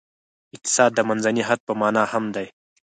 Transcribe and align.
اقتصاد 0.55 0.91
د 0.95 0.99
منځني 1.09 1.43
حد 1.47 1.59
په 1.67 1.73
معنا 1.79 2.03
هم 2.13 2.25
دی. 2.35 2.47